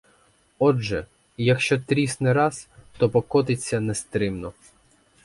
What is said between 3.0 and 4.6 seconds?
покотиться нестримно.